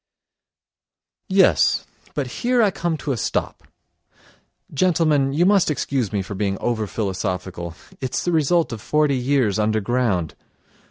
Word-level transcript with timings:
Yes, 1.29 1.85
but 2.15 2.25
here 2.41 2.63
I 2.63 2.71
come 2.71 2.97
to 2.97 3.11
a 3.11 3.17
stop! 3.17 3.61
Gentlemen, 4.73 5.31
you 5.31 5.45
must 5.45 5.69
excuse 5.69 6.11
me 6.11 6.23
for 6.23 6.33
being 6.33 6.57
over 6.57 6.87
philosophical; 6.87 7.75
it's 7.99 8.23
the 8.25 8.31
result 8.31 8.71
of 8.73 8.81
forty 8.81 9.15
years 9.15 9.59
underground! 9.59 10.33